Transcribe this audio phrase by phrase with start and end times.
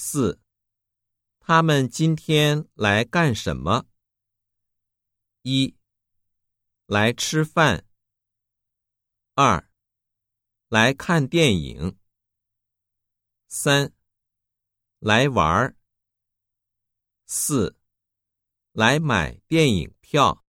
[0.00, 0.40] 四。
[1.40, 3.88] 他们今天来干什么？
[5.42, 5.76] 一。
[6.86, 7.84] 来吃饭。
[9.34, 9.68] 二。
[10.68, 11.98] 来看电影。
[13.48, 13.92] 三。
[15.00, 15.76] 来玩儿。
[17.26, 17.76] 四。
[18.70, 20.44] 来买电影票。